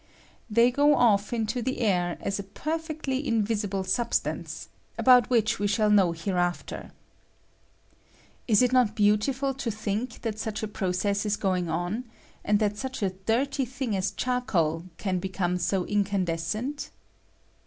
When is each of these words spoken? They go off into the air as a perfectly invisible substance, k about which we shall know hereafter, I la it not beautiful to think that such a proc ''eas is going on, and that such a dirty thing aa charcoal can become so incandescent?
They 0.49 0.71
go 0.71 0.95
off 0.95 1.31
into 1.31 1.61
the 1.61 1.81
air 1.81 2.17
as 2.21 2.39
a 2.39 2.43
perfectly 2.43 3.27
invisible 3.27 3.83
substance, 3.83 4.69
k 4.71 4.71
about 4.97 5.29
which 5.29 5.59
we 5.59 5.67
shall 5.67 5.91
know 5.91 6.11
hereafter, 6.11 6.89
I 8.49 8.53
la 8.53 8.65
it 8.65 8.73
not 8.73 8.95
beautiful 8.95 9.53
to 9.53 9.69
think 9.69 10.23
that 10.23 10.39
such 10.39 10.63
a 10.63 10.67
proc 10.67 10.95
''eas 11.05 11.23
is 11.23 11.37
going 11.37 11.69
on, 11.69 12.05
and 12.43 12.57
that 12.57 12.77
such 12.79 13.03
a 13.03 13.11
dirty 13.11 13.63
thing 13.65 13.95
aa 13.95 14.01
charcoal 14.17 14.85
can 14.97 15.19
become 15.19 15.59
so 15.59 15.85
incandescent? 15.85 16.89